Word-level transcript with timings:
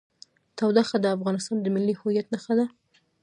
تودوخه 0.57 0.97
د 1.01 1.05
افغانستان 1.15 1.57
د 1.61 1.65
ملي 1.75 1.93
هویت 1.99 2.27
نښه 2.33 2.53
ده. 2.59 2.65